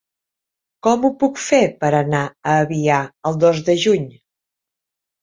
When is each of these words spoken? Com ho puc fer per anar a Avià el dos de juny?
Com 0.87 1.05
ho 1.05 1.11
puc 1.25 1.37
fer 1.49 1.61
per 1.85 1.93
anar 1.99 2.23
a 2.25 2.59
Avià 2.65 3.01
el 3.31 3.41
dos 3.47 3.65
de 3.71 3.81
juny? 3.87 4.13